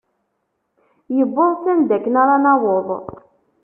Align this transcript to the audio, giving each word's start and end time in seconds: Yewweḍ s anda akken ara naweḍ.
Yewweḍ 1.15 1.51
s 1.63 1.65
anda 1.71 1.93
akken 1.97 2.15
ara 2.21 2.43
naweḍ. 2.43 2.87